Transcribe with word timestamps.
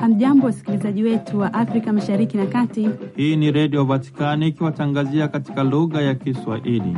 Hamjambo, 0.00 0.46
wasikilizaji 0.46 1.02
wetu 1.02 1.38
wa 1.40 1.54
Afrika 1.54 1.92
Mashariki 1.92 2.36
na 2.36 2.46
Kati. 2.46 2.88
Hii 3.16 3.36
ni 3.36 3.52
Redio 3.52 3.84
Vatikani 3.84 4.48
ikiwatangazia 4.48 5.28
katika 5.28 5.64
lugha 5.64 6.02
ya 6.02 6.14
Kiswahili. 6.14 6.96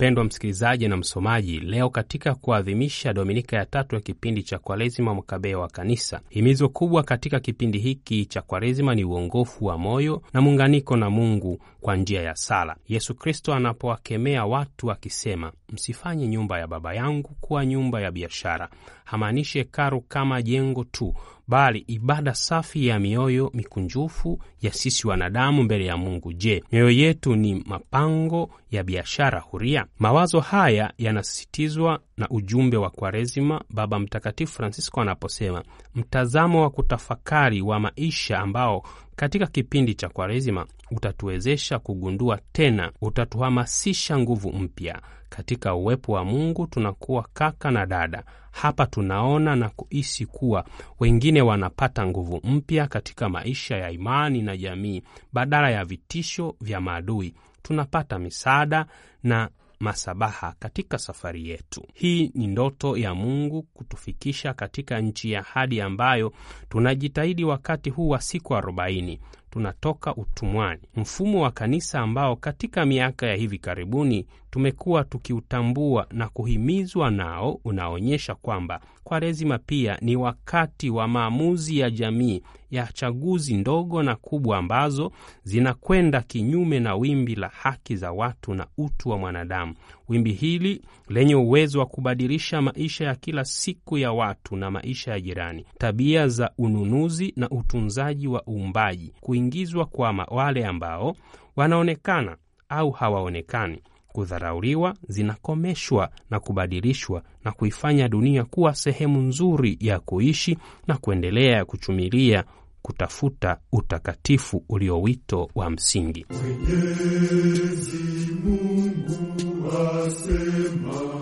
Mpendwa 0.00 0.24
msikilizaji 0.24 0.88
na 0.88 0.96
msomaji, 0.96 1.60
leo 1.60 1.90
katika 1.90 2.34
kuadhimisha 2.34 3.12
dominika 3.12 3.56
ya 3.56 3.66
tatu 3.66 3.94
ya 3.94 4.00
kipindi 4.00 4.42
cha 4.42 4.58
Kwaresima 4.58 5.14
mwakabea 5.14 5.58
wa 5.58 5.68
Kanisa, 5.68 6.20
himizo 6.28 6.68
kubwa 6.68 7.02
katika 7.02 7.40
kipindi 7.40 7.78
hiki 7.78 8.26
cha 8.26 8.42
Kwaresima 8.42 8.94
ni 8.94 9.04
uongofu 9.04 9.64
wa 9.66 9.78
moyo 9.78 10.22
na 10.32 10.40
muunganiko 10.40 10.96
na 10.96 11.10
Mungu 11.10 11.58
kwa 11.80 11.96
njia 11.96 12.22
ya 12.22 12.34
sala. 12.34 12.76
Yesu 12.88 13.14
Kristo 13.14 13.54
anapowakemea 13.54 14.44
watu 14.46 14.90
akisema, 14.90 15.52
msifanye 15.72 16.28
nyumba 16.28 16.58
ya 16.58 16.66
Baba 16.66 16.94
yangu 16.94 17.28
kuwa 17.40 17.66
nyumba 17.66 18.00
ya 18.00 18.10
biashara, 18.10 18.68
hamaanishi 19.04 19.58
hekalu 19.58 20.00
kama 20.00 20.42
jengo 20.42 20.84
tu 20.84 21.14
bali 21.48 21.78
ibada 21.86 22.34
safi 22.34 22.86
ya 22.86 22.98
mioyo 22.98 23.50
mikunjufu 23.54 24.42
ya 24.62 24.72
sisi 24.72 25.08
wanadamu 25.08 25.62
mbele 25.62 25.84
ya 25.86 25.96
Mungu. 25.96 26.32
Je, 26.32 26.64
mioyo 26.72 26.90
yetu 26.90 27.36
ni 27.36 27.54
mapango 27.54 28.50
ya 28.70 28.82
biashara 28.82 29.40
huria? 29.40 29.86
Mawazo 29.98 30.40
haya 30.40 30.92
yanasisitizwa 30.98 32.00
na 32.20 32.28
ujumbe 32.28 32.76
wa 32.76 32.90
Kwaresima, 32.90 33.64
Baba 33.70 33.98
Mtakatifu 33.98 34.52
Francisco 34.52 35.00
anaposema 35.00 35.62
mtazamo 35.94 36.62
wa 36.62 36.70
kutafakari 36.70 37.62
wa 37.62 37.80
maisha 37.80 38.38
ambao 38.38 38.82
katika 39.16 39.46
kipindi 39.46 39.94
cha 39.94 40.08
Kwaresima 40.08 40.66
utatuwezesha 40.90 41.78
kugundua 41.78 42.38
tena, 42.52 42.92
utatuhamasisha 43.00 44.18
nguvu 44.18 44.52
mpya 44.52 45.02
katika 45.28 45.74
uwepo 45.74 46.12
wa 46.12 46.24
Mungu. 46.24 46.66
Tunakuwa 46.66 47.28
kaka 47.32 47.70
na 47.70 47.86
dada. 47.86 48.24
Hapa 48.50 48.86
tunaona 48.86 49.56
na 49.56 49.68
kuhisi 49.68 50.26
kuwa 50.26 50.64
wengine 51.00 51.42
wanapata 51.42 52.06
nguvu 52.06 52.40
mpya 52.44 52.86
katika 52.86 53.28
maisha 53.28 53.76
ya 53.76 53.90
imani 53.90 54.42
na 54.42 54.56
jamii. 54.56 55.02
Badala 55.32 55.70
ya 55.70 55.84
vitisho 55.84 56.56
vya 56.60 56.80
maadui, 56.80 57.34
tunapata 57.62 58.18
misaada 58.18 58.86
na 59.22 59.48
masabaha 59.80 60.54
katika 60.58 60.98
safari 60.98 61.48
yetu. 61.48 61.86
Hii 61.94 62.30
ni 62.34 62.46
ndoto 62.46 62.96
ya 62.96 63.14
Mungu 63.14 63.62
kutufikisha 63.62 64.54
katika 64.54 65.00
nchi 65.00 65.32
ya 65.32 65.40
ahadi 65.40 65.80
ambayo 65.80 66.32
tunajitahidi 66.68 67.44
wakati 67.44 67.90
huu 67.90 68.08
wa 68.08 68.20
siku 68.20 68.56
arobaini 68.56 69.20
tunatoka 69.50 70.14
utumwani. 70.14 70.80
Mfumo 70.96 71.42
wa 71.42 71.50
kanisa 71.50 72.00
ambao 72.00 72.36
katika 72.36 72.86
miaka 72.86 73.26
ya 73.26 73.34
hivi 73.34 73.58
karibuni 73.58 74.26
tumekuwa 74.50 75.04
tukiutambua 75.04 76.06
na 76.12 76.28
kuhimizwa 76.28 77.10
nao 77.10 77.60
unaonyesha 77.64 78.34
kwamba 78.34 78.80
Kwaresima 79.10 79.58
pia 79.58 79.98
ni 80.02 80.16
wakati 80.16 80.90
wa 80.90 81.08
maamuzi 81.08 81.78
ya 81.78 81.90
jamii 81.90 82.42
ya 82.70 82.86
chaguzi 82.94 83.54
ndogo 83.54 84.02
na 84.02 84.16
kubwa 84.16 84.58
ambazo 84.58 85.12
zinakwenda 85.44 86.20
kinyume 86.22 86.80
na 86.80 86.94
wimbi 86.96 87.34
la 87.34 87.48
haki 87.48 87.96
za 87.96 88.12
watu 88.12 88.54
na 88.54 88.66
utu 88.78 89.08
wa 89.08 89.18
mwanadamu. 89.18 89.74
Wimbi 90.08 90.32
hili 90.32 90.82
lenye 91.08 91.34
uwezo 91.34 91.78
wa 91.78 91.86
kubadilisha 91.86 92.62
maisha 92.62 93.04
ya 93.04 93.14
kila 93.14 93.44
siku 93.44 93.98
ya 93.98 94.12
watu 94.12 94.56
na 94.56 94.70
maisha 94.70 95.10
ya 95.10 95.20
jirani, 95.20 95.64
tabia 95.78 96.28
za 96.28 96.50
ununuzi 96.58 97.32
na 97.36 97.50
utunzaji 97.50 98.28
wa 98.28 98.42
uumbaji, 98.48 99.12
kuingizwa 99.40 99.86
kwa 99.86 100.26
wale 100.28 100.66
ambao 100.66 101.16
wanaonekana 101.56 102.36
au 102.68 102.90
hawaonekani 102.90 103.82
kudharauliwa 104.08 104.94
zinakomeshwa 105.08 106.10
na 106.30 106.40
kubadilishwa 106.40 107.22
na 107.44 107.52
kuifanya 107.52 108.08
dunia 108.08 108.44
kuwa 108.44 108.74
sehemu 108.74 109.20
nzuri 109.20 109.76
ya 109.80 110.00
kuishi 110.00 110.58
na 110.86 110.96
kuendelea 110.96 111.64
kuchumilia 111.64 112.44
kutafuta 112.82 113.56
utakatifu 113.72 114.64
ulio 114.68 115.02
wito 115.02 115.50
wa 115.54 115.70
msingi. 115.70 116.26
Mwenyezi 116.30 117.98
Mungu 118.44 119.70
asema, 119.72 121.20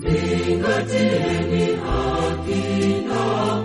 zingatieni 0.00 1.76
haki 1.76 3.04
na 3.08 3.62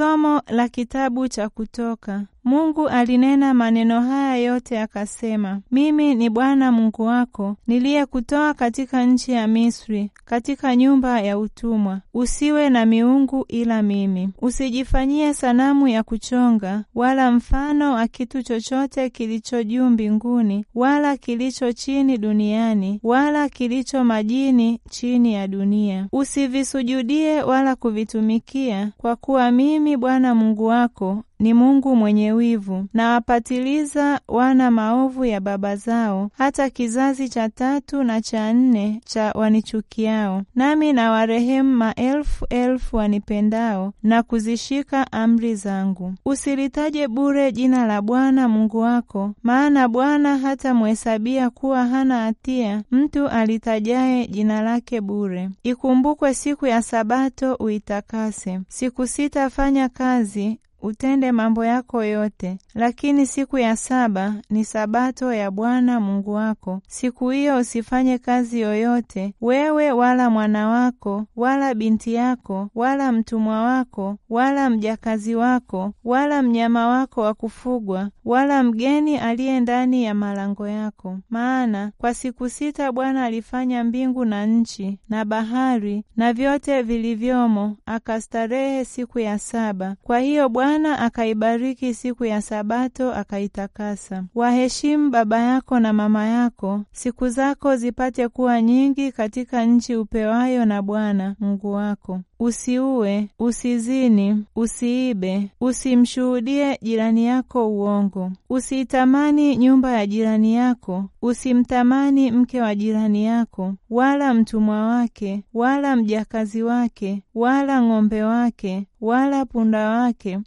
Somo 0.00 0.39
la 0.50 0.68
kitabu 0.68 1.28
cha 1.28 1.48
Kutoka. 1.48 2.22
Mungu 2.44 2.88
alinena 2.88 3.54
maneno 3.54 4.00
haya 4.00 4.36
yote 4.36 4.80
akasema, 4.80 5.60
mimi 5.70 6.14
ni 6.14 6.30
Bwana 6.30 6.72
Mungu 6.72 7.02
wako 7.02 7.56
niliyekutoa 7.66 8.54
katika 8.54 9.04
nchi 9.06 9.32
ya 9.32 9.46
Misri, 9.46 10.10
katika 10.24 10.76
nyumba 10.76 11.20
ya 11.20 11.38
utumwa. 11.38 12.00
Usiwe 12.14 12.70
na 12.70 12.86
miungu 12.86 13.44
ila 13.48 13.82
mimi. 13.82 14.28
Usijifanyie 14.42 15.34
sanamu 15.34 15.88
ya 15.88 16.02
kuchonga, 16.02 16.84
wala 16.94 17.32
mfano 17.32 17.92
wa 17.92 18.08
kitu 18.08 18.42
chochote 18.42 19.10
kilicho 19.10 19.62
juu 19.64 19.90
mbinguni, 19.90 20.64
wala 20.74 21.16
kilicho 21.16 21.72
chini 21.72 22.18
duniani, 22.18 23.00
wala 23.02 23.48
kilicho 23.48 24.04
majini 24.04 24.80
chini 24.90 25.34
ya 25.34 25.48
dunia. 25.48 26.08
Usivisujudie 26.12 27.42
wala 27.42 27.76
kuvitumikia, 27.76 28.92
kwa 28.98 29.16
kuwa 29.16 29.50
mimi 29.50 29.96
Bwana 29.96 30.34
Mungu 30.40 30.64
wako 30.66 31.22
ni 31.38 31.54
Mungu 31.54 31.96
mwenye 31.96 32.32
wivu, 32.32 32.86
na 32.94 33.08
wapatiliza 33.10 34.20
wana 34.28 34.70
maovu 34.70 35.24
ya 35.24 35.40
baba 35.40 35.76
zao, 35.76 36.30
hata 36.38 36.70
kizazi 36.70 37.28
cha 37.28 37.48
tatu 37.48 38.02
na 38.04 38.20
cha 38.20 38.52
nne 38.52 39.00
cha 39.04 39.32
wanichukiao. 39.34 40.42
Nami 40.54 40.92
na 40.92 41.10
warehemu 41.10 41.76
maelfu 41.76 42.46
elfu 42.50 42.96
wanipendao 42.96 43.92
na 44.02 44.22
kuzishika 44.22 45.12
amri 45.12 45.54
zangu. 45.54 46.14
Usilitaje 46.24 47.08
bure 47.08 47.52
jina 47.52 47.86
la 47.86 48.02
Bwana 48.02 48.48
Mungu 48.48 48.78
wako, 48.78 49.34
maana 49.42 49.88
Bwana 49.88 50.38
hata 50.38 50.74
muhesabia 50.74 51.50
kuwa 51.50 51.86
hana 51.86 52.18
hatia 52.20 52.82
mtu 52.90 53.28
alitajaye 53.28 54.26
jina 54.26 54.62
lake 54.62 55.00
bure. 55.00 55.50
Ikumbukwe 55.62 56.34
siku 56.34 56.66
ya 56.66 56.82
Sabato 56.82 57.54
uitakase. 57.54 58.60
Siku 58.68 59.06
sita 59.06 59.50
fanya 59.50 59.88
kazi 59.88 60.19
frase 60.20 60.58
utende 60.82 61.32
mambo 61.32 61.64
yako 61.64 62.04
yote, 62.04 62.58
lakini 62.74 63.26
siku 63.26 63.58
ya 63.58 63.76
saba 63.76 64.34
ni 64.50 64.64
sabato 64.64 65.32
ya 65.34 65.50
Bwana 65.50 66.00
Mungu 66.00 66.32
wako. 66.32 66.80
Siku 66.88 67.30
hiyo 67.30 67.58
usifanye 67.58 68.18
kazi 68.18 68.60
yoyote, 68.60 69.34
wewe 69.40 69.92
wala 69.92 70.30
mwana 70.30 70.68
wako 70.68 71.24
wala 71.36 71.74
binti 71.74 72.14
yako 72.14 72.70
wala 72.74 73.12
mtumwa 73.12 73.62
wako 73.62 74.16
wala 74.30 74.70
mjakazi 74.70 75.34
wako 75.34 75.92
wala 76.04 76.42
mnyama 76.42 76.86
wako 76.88 77.20
wa 77.20 77.34
kufugwa 77.34 78.10
wala 78.24 78.62
mgeni 78.62 79.18
aliye 79.18 79.60
ndani 79.60 80.04
ya 80.04 80.14
malango 80.14 80.68
yako. 80.68 81.18
Maana 81.30 81.92
kwa 81.98 82.14
siku 82.14 82.48
sita 82.48 82.92
Bwana 82.92 83.24
alifanya 83.24 83.84
mbingu 83.84 84.24
na 84.24 84.46
nchi 84.46 84.98
na 85.08 85.24
bahari 85.24 86.04
na 86.16 86.32
vyote 86.32 86.82
vilivyomo, 86.82 87.76
akastarehe 87.86 88.84
siku 88.84 89.18
ya 89.18 89.38
saba. 89.38 89.96
Kwa 90.02 90.18
hiyo 90.18 90.48
Bwana 90.48 90.69
akaibariki 90.78 91.94
siku 91.94 92.24
ya 92.24 92.42
Sabato 92.42 93.12
akaitakasa. 93.14 94.24
Waheshimu 94.34 95.10
baba 95.10 95.38
yako 95.40 95.80
na 95.80 95.92
mama 95.92 96.26
yako, 96.26 96.80
siku 96.92 97.28
zako 97.28 97.76
zipate 97.76 98.28
kuwa 98.28 98.62
nyingi 98.62 99.12
katika 99.12 99.64
nchi 99.64 99.96
upewayo 99.96 100.64
na 100.64 100.82
Bwana 100.82 101.36
Mungu 101.40 101.72
wako. 101.72 102.20
Usiue, 102.42 103.28
usizini, 103.38 104.44
usiibe, 104.56 105.50
usimshuhudie 105.60 106.78
jirani 106.82 107.26
yako 107.26 107.68
uongo, 107.70 108.32
usiitamani 108.50 109.56
nyumba 109.56 109.90
ya 109.92 110.06
jirani 110.06 110.54
yako, 110.54 111.04
usimtamani 111.22 112.30
mke 112.30 112.60
wa 112.60 112.74
jirani 112.74 113.24
yako, 113.24 113.74
wala 113.90 114.34
mtumwa 114.34 114.86
wake, 114.86 115.44
wala 115.54 115.96
mjakazi 115.96 116.62
wake, 116.62 117.22
wala 117.34 117.82
ng'ombe 117.82 118.22
wake, 118.22 118.86
wala 119.00 119.44
punda 119.46 119.88
wake, 119.90 120.38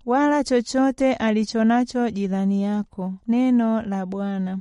chochote 0.43 1.13
alichonacho 1.13 2.09
jirani 2.09 2.63
yako. 2.63 3.13
Neno 3.27 3.81
la 3.81 4.05
Bwana. 4.05 4.57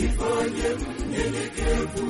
Nifanye 0.00 0.68
mnyenyekevu, 1.06 2.06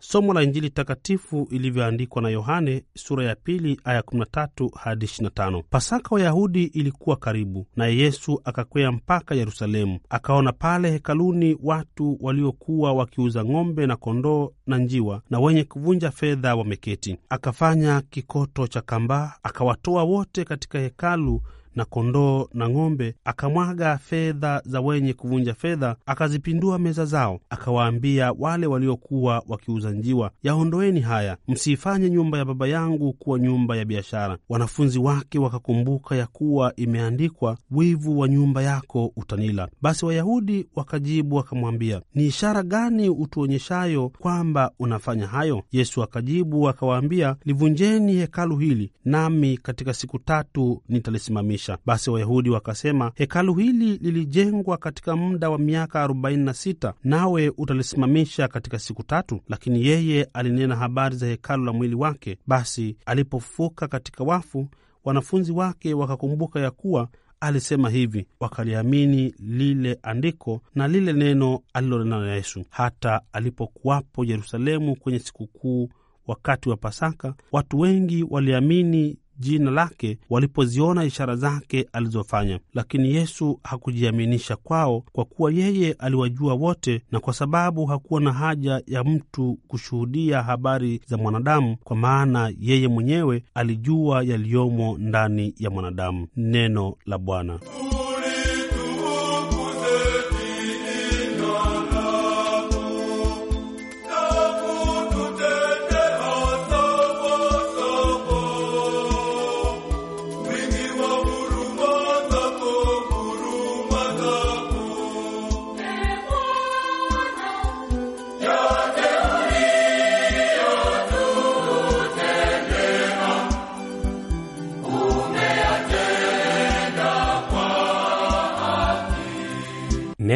Somo 0.00 0.32
la 0.34 0.42
Injili 0.42 0.70
takatifu 0.70 1.48
ilivyoandikwa 1.50 2.22
na 2.22 2.28
Yohane 2.28 2.84
sura 2.94 3.24
ya 3.24 3.34
pili 3.36 3.80
aya 3.84 4.00
13 4.00 4.70
hadi 4.78 5.06
25. 5.06 5.62
Pasaka 5.70 6.14
Wayahudi 6.14 6.64
ilikuwa 6.64 7.16
karibu, 7.16 7.66
naye 7.76 7.96
Yesu 7.98 8.40
akakwea 8.44 8.92
mpaka 8.92 9.34
Yerusalemu. 9.34 9.98
Akaona 10.08 10.52
pale 10.52 10.90
hekaluni 10.90 11.56
watu 11.62 12.18
waliokuwa 12.20 12.92
wakiuza 12.92 13.44
ng'ombe 13.44 13.86
na 13.86 13.96
kondoo 13.96 14.52
na 14.66 14.78
njiwa 14.78 15.22
na 15.30 15.40
wenye 15.40 15.64
kuvunja 15.64 16.10
fedha 16.10 16.54
wameketi. 16.56 17.16
Akafanya 17.28 18.00
kikoto 18.10 18.66
cha 18.66 18.80
kambaa, 18.80 19.32
akawatoa 19.42 20.02
wote 20.04 20.44
katika 20.44 20.78
hekalu 20.78 21.42
na 21.76 21.84
kondoo 21.84 22.48
na 22.54 22.68
ng'ombe, 22.68 23.14
akamwaga 23.24 23.98
fedha 23.98 24.62
za 24.64 24.80
wenye 24.80 25.12
kuvunja 25.12 25.54
fedha, 25.54 25.96
akazipindua 26.06 26.78
meza 26.78 27.04
zao. 27.04 27.40
Akawaambia 27.50 28.32
wale 28.38 28.66
waliokuwa 28.66 29.42
wakiuza 29.48 29.90
njiwa, 29.90 30.30
yaondoeni 30.42 31.00
haya, 31.00 31.36
msiifanye 31.48 32.10
nyumba 32.10 32.38
ya 32.38 32.44
Baba 32.44 32.68
yangu 32.68 33.12
kuwa 33.12 33.38
nyumba 33.38 33.76
ya 33.76 33.84
biashara. 33.84 34.38
Wanafunzi 34.48 34.98
wake 34.98 35.38
wakakumbuka 35.38 36.16
ya 36.16 36.26
kuwa 36.26 36.76
imeandikwa, 36.76 37.58
wivu 37.70 38.18
wa 38.18 38.28
nyumba 38.28 38.62
yako 38.62 39.12
utanila. 39.16 39.68
Basi 39.82 40.06
Wayahudi 40.06 40.66
wakajibu 40.76 41.36
wakamwambia, 41.36 42.02
ni 42.14 42.26
ishara 42.26 42.62
gani 42.62 43.08
utuonyeshayo 43.08 44.08
kwamba 44.08 44.70
unafanya 44.78 45.26
hayo? 45.26 45.62
Yesu 45.72 46.02
akajibu 46.02 46.68
akawaambia, 46.68 47.36
livunjeni 47.44 48.12
hekalu 48.14 48.56
hili, 48.56 48.92
nami 49.04 49.58
katika 49.58 49.94
siku 49.94 50.18
tatu 50.18 50.82
nitalisimamisha. 50.88 51.65
Basi 51.86 52.10
Wayahudi 52.10 52.50
wakasema, 52.50 53.12
hekalu 53.14 53.54
hili 53.54 53.96
lilijengwa 53.96 54.76
katika 54.76 55.16
muda 55.16 55.50
wa 55.50 55.58
miaka 55.58 56.06
46 56.06 56.92
nawe 57.04 57.52
utalisimamisha 57.56 58.48
katika 58.48 58.78
siku 58.78 59.02
tatu? 59.02 59.40
Lakini 59.48 59.86
yeye 59.86 60.28
alinena 60.32 60.76
habari 60.76 61.16
za 61.16 61.26
hekalu 61.26 61.64
la 61.64 61.72
mwili 61.72 61.94
wake. 61.94 62.38
Basi 62.46 62.96
alipofuka 63.06 63.88
katika 63.88 64.24
wafu, 64.24 64.68
wanafunzi 65.04 65.52
wake 65.52 65.94
wakakumbuka 65.94 66.60
ya 66.60 66.70
kuwa 66.70 67.08
alisema 67.40 67.90
hivi, 67.90 68.26
wakaliamini 68.40 69.34
lile 69.38 69.98
andiko 70.02 70.60
na 70.74 70.88
lile 70.88 71.12
neno 71.12 71.60
alilonena 71.72 72.20
na 72.20 72.34
Yesu. 72.34 72.64
Hata 72.70 73.20
alipokuwapo 73.32 74.24
Yerusalemu 74.24 74.96
kwenye 74.96 75.18
sikukuu 75.18 75.88
wakati 76.26 76.68
wa 76.68 76.76
Pasaka, 76.76 77.34
watu 77.52 77.80
wengi 77.80 78.24
waliamini 78.30 79.18
jina 79.38 79.70
lake 79.70 80.18
walipoziona 80.30 81.04
ishara 81.04 81.36
zake 81.36 81.88
alizofanya. 81.92 82.60
Lakini 82.74 83.14
Yesu 83.14 83.60
hakujiaminisha 83.62 84.56
kwao, 84.56 85.02
kwa 85.12 85.24
kuwa 85.24 85.52
yeye 85.52 85.92
aliwajua 85.92 86.54
wote, 86.54 87.02
na 87.12 87.20
kwa 87.20 87.32
sababu 87.32 87.86
hakuwa 87.86 88.20
na 88.20 88.32
haja 88.32 88.82
ya 88.86 89.04
mtu 89.04 89.58
kushuhudia 89.68 90.42
habari 90.42 91.00
za 91.06 91.16
mwanadamu, 91.16 91.76
kwa 91.84 91.96
maana 91.96 92.52
yeye 92.60 92.88
mwenyewe 92.88 93.44
alijua 93.54 94.22
yaliyomo 94.24 94.96
ndani 94.98 95.54
ya 95.58 95.70
mwanadamu. 95.70 96.26
Neno 96.36 96.94
la 97.06 97.18
Bwana. 97.18 97.60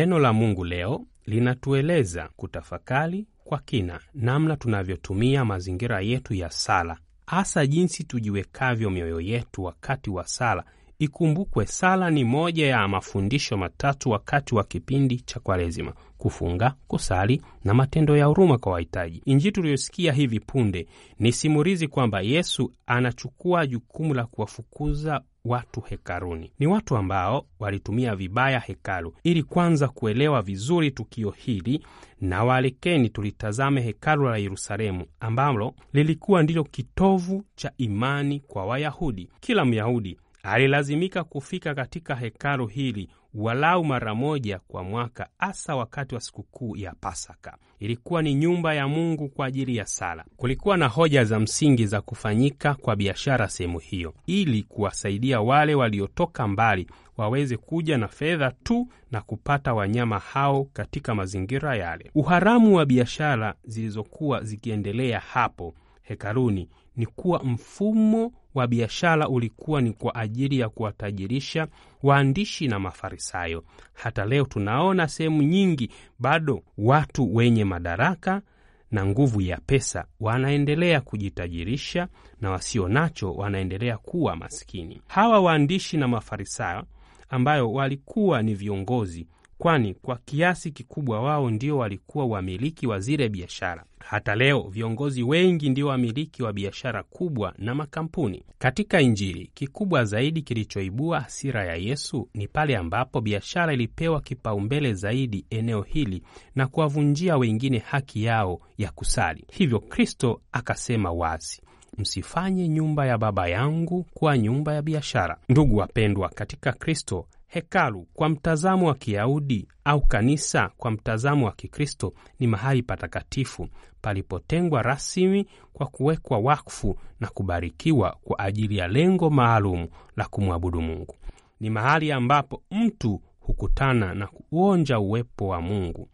Neno 0.00 0.18
la 0.18 0.32
Mungu 0.32 0.64
leo 0.64 1.06
linatueleza 1.26 2.28
kutafakari 2.36 3.26
kwa 3.44 3.58
kina 3.58 4.00
namna 4.14 4.56
tunavyotumia 4.56 5.44
mazingira 5.44 6.00
yetu 6.00 6.34
ya 6.34 6.50
sala, 6.50 6.98
hasa 7.26 7.66
jinsi 7.66 8.04
tujiwekavyo 8.04 8.90
mioyo 8.90 9.20
yetu 9.20 9.64
wakati 9.64 10.10
wa 10.10 10.26
sala. 10.26 10.64
Ikumbukwe, 10.98 11.66
sala 11.66 12.10
ni 12.10 12.24
moja 12.24 12.66
ya 12.66 12.88
mafundisho 12.88 13.56
matatu 13.56 14.10
wakati 14.10 14.54
wa 14.54 14.64
kipindi 14.64 15.20
cha 15.20 15.40
Kwaresima: 15.40 15.92
kufunga, 16.20 16.74
kusali 16.88 17.42
na 17.64 17.74
matendo 17.74 18.16
ya 18.16 18.24
huruma 18.26 18.58
kwa 18.58 18.72
wahitaji. 18.72 19.22
Injili 19.24 19.52
tuliyosikia 19.52 20.12
hivi 20.12 20.40
punde 20.40 20.86
ni 21.18 21.32
simulizi 21.32 21.88
kwamba 21.88 22.20
Yesu 22.20 22.72
anachukua 22.86 23.66
jukumu 23.66 24.14
la 24.14 24.24
kuwafukuza 24.26 25.20
watu 25.44 25.80
hekaluni. 25.80 26.52
Ni 26.58 26.66
watu 26.66 26.96
ambao 26.96 27.46
walitumia 27.58 28.16
vibaya 28.16 28.60
hekalu. 28.60 29.14
Ili 29.22 29.42
kwanza 29.42 29.88
kuelewa 29.88 30.42
vizuri 30.42 30.90
tukio 30.90 31.30
hili, 31.30 31.84
na 32.20 32.44
walekeni 32.44 33.08
tulitazame 33.08 33.80
hekalu 33.80 34.24
la 34.24 34.36
Yerusalemu 34.36 35.04
ambalo 35.20 35.74
lilikuwa 35.92 36.42
ndilo 36.42 36.64
kitovu 36.64 37.44
cha 37.54 37.72
imani 37.78 38.40
kwa 38.40 38.66
Wayahudi. 38.66 39.28
Kila 39.40 39.64
Myahudi 39.64 40.18
alilazimika 40.42 41.24
kufika 41.24 41.74
katika 41.74 42.14
hekalu 42.14 42.66
hili 42.66 43.08
walau 43.34 43.84
mara 43.84 44.14
moja 44.14 44.58
kwa 44.68 44.84
mwaka, 44.84 45.28
hasa 45.38 45.76
wakati 45.76 46.14
wa 46.14 46.20
sikukuu 46.20 46.76
ya 46.76 46.94
Pasaka. 47.00 47.56
Ilikuwa 47.78 48.22
ni 48.22 48.34
nyumba 48.34 48.74
ya 48.74 48.88
Mungu 48.88 49.28
kwa 49.28 49.46
ajili 49.46 49.76
ya 49.76 49.86
sala. 49.86 50.24
Kulikuwa 50.36 50.76
na 50.76 50.88
hoja 50.88 51.24
za 51.24 51.40
msingi 51.40 51.86
za 51.86 52.00
kufanyika 52.00 52.74
kwa 52.74 52.96
biashara 52.96 53.48
sehemu 53.48 53.78
hiyo, 53.78 54.14
ili 54.26 54.62
kuwasaidia 54.62 55.40
wale 55.40 55.74
waliotoka 55.74 56.48
mbali 56.48 56.86
waweze 57.16 57.56
kuja 57.56 57.98
na 57.98 58.08
fedha 58.08 58.50
tu 58.62 58.88
na 59.10 59.20
kupata 59.20 59.74
wanyama 59.74 60.18
hao 60.18 60.64
katika 60.64 61.14
mazingira 61.14 61.76
yale. 61.76 62.10
Uharamu 62.14 62.74
wa 62.76 62.86
biashara 62.86 63.54
zilizokuwa 63.64 64.42
zikiendelea 64.44 65.20
hapo 65.20 65.74
hekaluni 66.02 66.68
ni 66.96 67.06
kuwa 67.06 67.42
mfumo 67.44 68.32
wa 68.54 68.66
biashara 68.66 69.28
ulikuwa 69.28 69.80
ni 69.80 69.92
kwa 69.92 70.14
ajili 70.14 70.58
ya 70.58 70.68
kuwatajirisha 70.68 71.66
waandishi 72.02 72.68
na 72.68 72.78
Mafarisayo. 72.78 73.64
Hata 73.94 74.24
leo 74.24 74.44
tunaona 74.44 75.08
sehemu 75.08 75.42
nyingi 75.42 75.90
bado 76.18 76.62
watu 76.78 77.34
wenye 77.34 77.64
madaraka 77.64 78.42
na 78.90 79.06
nguvu 79.06 79.40
ya 79.40 79.60
pesa 79.66 80.04
wanaendelea 80.20 81.00
kujitajirisha 81.00 82.08
na 82.40 82.50
wasio 82.50 82.88
nacho 82.88 83.32
wanaendelea 83.34 83.98
kuwa 83.98 84.36
maskini. 84.36 85.02
Hawa 85.08 85.40
waandishi 85.40 85.96
na 85.96 86.08
Mafarisayo 86.08 86.84
ambayo 87.28 87.72
walikuwa 87.72 88.42
ni 88.42 88.54
viongozi 88.54 89.26
kwani 89.60 89.94
kwa 89.94 90.16
kiasi 90.16 90.70
kikubwa 90.70 91.20
wao 91.20 91.50
ndio 91.50 91.78
walikuwa 91.78 92.26
wamiliki 92.26 92.86
wa 92.86 93.00
zile 93.00 93.28
biashara. 93.28 93.84
Hata 93.98 94.34
leo 94.34 94.60
viongozi 94.70 95.22
wengi 95.22 95.68
ndio 95.68 95.86
wamiliki 95.86 96.42
wa 96.42 96.52
biashara 96.52 97.02
kubwa 97.02 97.54
na 97.58 97.74
makampuni. 97.74 98.42
Katika 98.58 99.00
Injili, 99.00 99.50
kikubwa 99.54 100.04
zaidi 100.04 100.42
kilichoibua 100.42 101.20
hasira 101.20 101.64
ya 101.64 101.74
Yesu 101.76 102.28
ni 102.34 102.48
pale 102.48 102.76
ambapo 102.76 103.20
biashara 103.20 103.72
ilipewa 103.74 104.20
kipaumbele 104.20 104.94
zaidi 104.94 105.46
eneo 105.50 105.82
hili 105.82 106.22
na 106.54 106.66
kuwavunjia 106.66 107.36
wengine 107.36 107.78
haki 107.78 108.24
yao 108.24 108.60
ya 108.78 108.90
kusali. 108.90 109.44
Hivyo 109.52 109.80
Kristo 109.80 110.40
akasema 110.52 111.12
wazi 111.12 111.62
Msifanye 111.98 112.68
nyumba 112.68 113.06
ya 113.06 113.18
Baba 113.18 113.48
yangu 113.48 114.04
kuwa 114.14 114.38
nyumba 114.38 114.74
ya 114.74 114.82
biashara. 114.82 115.36
Ndugu 115.48 115.76
wapendwa 115.76 116.28
katika 116.28 116.72
Kristo, 116.72 117.26
hekalu 117.50 118.06
kwa 118.14 118.28
mtazamo 118.28 118.86
wa 118.86 118.94
Kiyahudi 118.94 119.68
au 119.84 120.00
kanisa 120.00 120.70
kwa 120.76 120.90
mtazamo 120.90 121.46
wa 121.46 121.52
Kikristo 121.52 122.12
ni 122.38 122.46
mahali 122.46 122.82
patakatifu 122.82 123.68
palipotengwa 124.02 124.82
rasmi 124.82 125.46
kwa 125.72 125.86
kuwekwa 125.86 126.38
wakfu 126.38 126.98
na 127.20 127.28
kubarikiwa 127.28 128.16
kwa 128.24 128.38
ajili 128.38 128.76
ya 128.76 128.88
lengo 128.88 129.30
maalum 129.30 129.88
la 130.16 130.24
kumwabudu 130.24 130.80
Mungu. 130.82 131.16
Ni 131.60 131.70
mahali 131.70 132.12
ambapo 132.12 132.62
mtu 132.70 133.20
hukutana 133.40 134.14
na 134.14 134.26
kuonja 134.26 134.98
uwepo 134.98 135.48
wa 135.48 135.60
Mungu. 135.60 136.08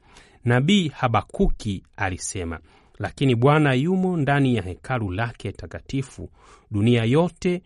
Nabii 0.45 0.89
Habakuki 0.89 1.83
alisema, 1.97 2.61
lakini 2.99 3.35
Bwana 3.35 3.73
yumo 3.73 4.17
ndani 4.17 4.55
ya 4.57 4.63
hekalu 4.63 5.11
lake 5.11 5.53
takatifu, 5.53 6.31
dunia 6.71 7.05
yote 7.05 7.63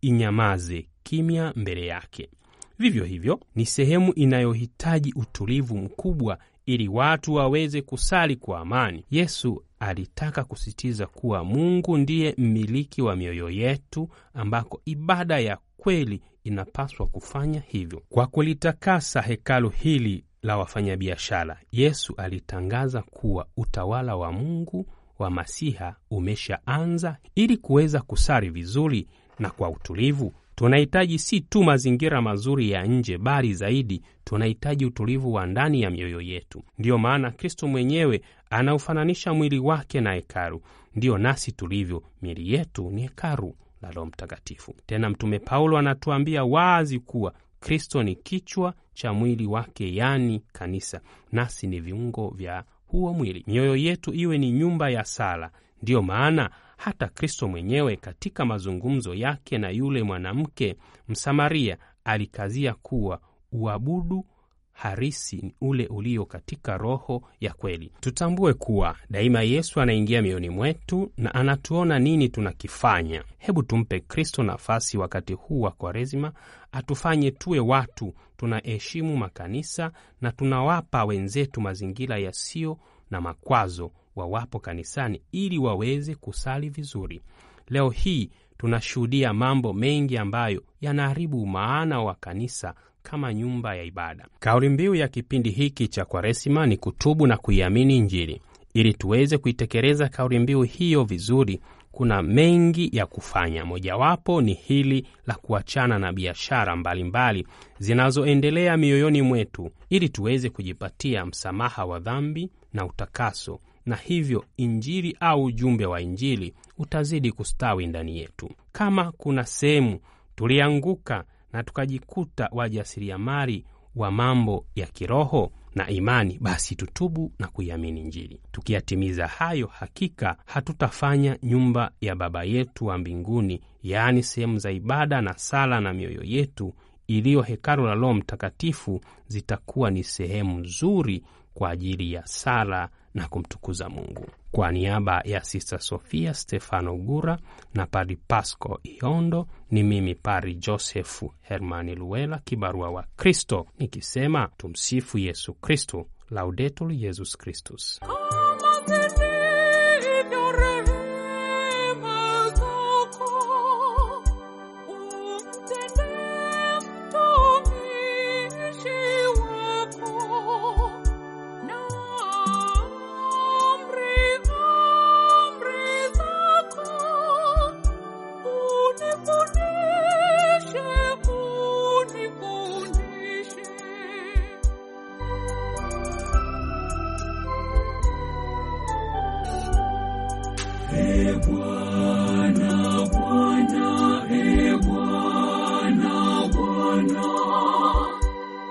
inyamaze 0.00 0.86
kimya 1.02 1.52
mbele 1.56 1.86
yake. 1.86 2.30
Vivyo 2.78 3.04
hivyo 3.04 3.40
ni 3.54 3.66
sehemu 3.66 4.12
inayohitaji 4.12 5.12
utulivu 5.16 5.76
mkubwa 5.78 6.38
ili 6.66 6.88
watu 6.88 7.34
waweze 7.34 7.82
kusali 7.82 8.36
kwa 8.36 8.60
amani. 8.60 9.04
Yesu 9.10 9.62
alitaka 9.80 10.44
kusisitiza 10.44 11.06
kuwa 11.06 11.44
Mungu 11.44 11.98
ndiye 11.98 12.34
mmiliki 12.38 13.02
wa 13.02 13.16
mioyo 13.16 13.50
yetu, 13.50 14.08
ambako 14.34 14.80
ibada 14.84 15.38
ya 15.38 15.58
kweli 15.76 16.22
inapaswa 16.44 17.06
kufanya 17.06 17.60
hivyo. 17.66 18.02
Kwa 18.08 18.26
kulitakasa 18.26 19.22
hekalu 19.22 19.68
hili 19.68 20.24
la 20.42 20.56
wafanyabiashara, 20.58 21.60
Yesu 21.72 22.14
alitangaza 22.16 23.02
kuwa 23.02 23.46
utawala 23.56 24.16
wa 24.16 24.32
Mungu 24.32 24.86
wa 25.18 25.30
Masiha 25.30 25.96
umeshaanza. 26.10 27.16
Ili 27.34 27.56
kuweza 27.56 28.00
kusali 28.00 28.50
vizuri 28.50 29.08
na 29.38 29.50
kwa 29.50 29.70
utulivu, 29.70 30.32
tunahitaji 30.56 31.18
si 31.18 31.40
tu 31.40 31.64
mazingira 31.64 32.22
mazuri 32.22 32.70
ya 32.70 32.86
nje, 32.86 33.18
bali 33.18 33.54
zaidi 33.54 34.02
tunahitaji 34.24 34.86
utulivu 34.86 35.32
wa 35.34 35.46
ndani 35.46 35.82
ya 35.82 35.90
mioyo 35.90 36.20
yetu. 36.20 36.62
Ndiyo 36.78 36.98
maana 36.98 37.30
Kristo 37.30 37.66
mwenyewe 37.68 38.22
anaufananisha 38.50 39.34
mwili 39.34 39.58
wake 39.58 40.00
na 40.00 40.12
hekalu. 40.12 40.62
Ndiyo 40.94 41.18
nasi 41.18 41.52
tulivyo, 41.52 42.02
miili 42.22 42.52
yetu 42.54 42.90
ni 42.90 43.02
hekalu 43.02 43.54
la 43.82 43.90
Roho 43.90 44.06
Mtakatifu. 44.06 44.74
Tena 44.86 45.10
Mtume 45.10 45.38
Paulo 45.38 45.78
anatuambia 45.78 46.44
wazi 46.44 46.98
kuwa 46.98 47.32
Kristo 47.60 48.02
ni 48.02 48.14
kichwa 48.16 48.74
cha 48.94 49.12
mwili 49.12 49.46
wake, 49.46 49.94
yaani 49.94 50.42
kanisa, 50.52 51.00
nasi 51.32 51.66
ni 51.66 51.80
viungo 51.80 52.28
vya 52.36 52.64
huo 52.86 53.12
mwili. 53.12 53.44
Mioyo 53.46 53.76
yetu 53.76 54.14
iwe 54.14 54.38
ni 54.38 54.52
nyumba 54.52 54.90
ya 54.90 55.04
sala. 55.04 55.50
Ndiyo 55.82 56.02
maana 56.02 56.50
hata 56.76 57.08
Kristo 57.08 57.48
mwenyewe 57.48 57.96
katika 57.96 58.44
mazungumzo 58.44 59.14
yake 59.14 59.58
na 59.58 59.70
yule 59.70 60.02
mwanamke 60.02 60.76
Msamaria 61.08 61.76
alikazia 62.04 62.74
kuwa 62.74 63.20
uabudu 63.52 64.24
harisi 64.72 65.36
ni 65.36 65.54
ule 65.60 65.86
ulio 65.86 66.24
katika 66.24 66.76
roho 66.76 67.22
ya 67.40 67.52
kweli. 67.52 67.92
Tutambue 68.00 68.54
kuwa 68.54 68.96
daima 69.10 69.42
Yesu 69.42 69.80
anaingia 69.80 70.22
mioyoni 70.22 70.50
mwetu 70.50 71.12
na 71.16 71.34
anatuona 71.34 71.98
nini 71.98 72.28
tunakifanya. 72.28 73.24
Hebu 73.38 73.62
tumpe 73.62 74.00
Kristo 74.00 74.42
nafasi 74.42 74.98
wakati 74.98 75.32
huu 75.32 75.60
wa 75.60 75.70
Kwaresima, 75.70 76.32
atufanye 76.72 77.30
tuwe 77.30 77.60
watu 77.60 78.14
tunaheshimu 78.36 79.16
makanisa 79.16 79.92
na 80.20 80.32
tunawapa 80.32 81.04
wenzetu 81.04 81.60
mazingira 81.60 82.18
yasiyo 82.18 82.78
na 83.10 83.20
makwazo 83.20 83.90
wawapo 84.16 84.58
kanisani, 84.60 85.22
ili 85.32 85.58
waweze 85.58 86.14
kusali 86.14 86.68
vizuri. 86.68 87.20
Leo 87.68 87.90
hii 87.90 88.30
tunashuhudia 88.58 89.32
mambo 89.32 89.72
mengi 89.72 90.18
ambayo 90.18 90.62
yanaharibu 90.80 91.46
maana 91.46 92.00
wa 92.02 92.14
kanisa 92.14 92.74
kama 93.02 93.34
nyumba 93.34 93.74
ya 93.74 93.82
ibada. 93.82 94.26
Kauli 94.40 94.68
mbiu 94.68 94.94
ya 94.94 95.08
kipindi 95.08 95.50
hiki 95.50 95.88
cha 95.88 96.04
Kwaresima 96.04 96.66
ni 96.66 96.76
kutubu 96.76 97.26
na 97.26 97.36
kuiamini 97.36 97.96
Injili. 97.96 98.40
Ili 98.74 98.94
tuweze 98.94 99.38
kuitekeleza 99.38 100.08
kauli 100.08 100.38
mbiu 100.38 100.62
hiyo 100.62 101.04
vizuri, 101.04 101.60
kuna 101.92 102.22
mengi 102.22 102.90
ya 102.92 103.06
kufanya. 103.06 103.64
Mojawapo 103.64 104.40
ni 104.42 104.54
hili 104.54 105.06
la 105.26 105.34
kuachana 105.34 105.98
na 105.98 106.12
biashara 106.12 106.76
mbalimbali 106.76 107.46
zinazoendelea 107.78 108.76
mioyoni 108.76 109.22
mwetu, 109.22 109.70
ili 109.90 110.08
tuweze 110.08 110.50
kujipatia 110.50 111.26
msamaha 111.26 111.84
wa 111.84 111.98
dhambi 111.98 112.50
na 112.72 112.86
utakaso, 112.86 113.60
na 113.86 113.96
hivyo 113.96 114.44
Injili 114.56 115.16
au 115.20 115.44
ujumbe 115.44 115.86
wa 115.86 116.00
Injili 116.00 116.54
utazidi 116.78 117.32
kustawi 117.32 117.86
ndani 117.86 118.18
yetu. 118.18 118.50
Kama 118.72 119.12
kuna 119.12 119.44
sehemu 119.44 120.00
tulianguka 120.36 121.24
na 121.52 121.62
tukajikuta 121.62 122.48
wajasiriamali 122.52 123.64
wa 123.96 124.10
mambo 124.10 124.66
ya 124.74 124.86
kiroho 124.86 125.52
na 125.74 125.90
imani, 125.90 126.38
basi 126.40 126.74
tutubu 126.76 127.32
na 127.38 127.46
kuiamini 127.48 128.00
Injili. 128.00 128.40
Tukiyatimiza 128.52 129.26
hayo, 129.26 129.66
hakika 129.66 130.36
hatutafanya 130.46 131.38
nyumba 131.42 131.90
ya 132.00 132.14
Baba 132.14 132.44
yetu 132.44 132.86
wa 132.86 132.98
mbinguni, 132.98 133.60
yaani 133.82 134.22
sehemu 134.22 134.58
za 134.58 134.70
ibada 134.70 135.20
na 135.20 135.38
sala 135.38 135.80
na 135.80 135.92
mioyo 135.92 136.22
yetu 136.24 136.74
iliyo 137.06 137.42
hekalu 137.42 137.86
la 137.86 137.94
Roho 137.94 138.14
Mtakatifu, 138.14 139.00
zitakuwa 139.28 139.90
ni 139.90 140.04
sehemu 140.04 140.58
nzuri 140.58 141.22
kwa 141.56 141.70
ajili 141.70 142.12
ya 142.12 142.26
sala 142.26 142.88
na 143.14 143.28
kumtukuza 143.28 143.88
Mungu. 143.88 144.26
Kwa 144.52 144.72
niaba 144.72 145.22
ya 145.24 145.44
Sista 145.44 145.78
Sofia 145.78 146.34
Stefano 146.34 146.96
Gura 146.96 147.38
na 147.74 147.86
Pari 147.86 148.16
Pasco 148.16 148.80
Iondo, 148.82 149.46
ni 149.70 149.82
mimi 149.82 150.14
Pari 150.14 150.54
Josefu 150.54 151.34
Hermani 151.42 151.94
Luela, 151.94 152.38
kibarua 152.44 152.90
wa 152.90 153.04
Kristo, 153.16 153.66
nikisema 153.78 154.48
tumsifu 154.56 155.18
Yesu 155.18 155.54
Kristu, 155.54 156.06
Laudetur 156.30 156.92
Yesus 156.92 157.36
Kristus. 157.36 158.00